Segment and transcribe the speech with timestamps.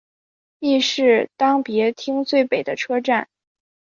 [0.57, 3.29] 亦是当别町最北的车站。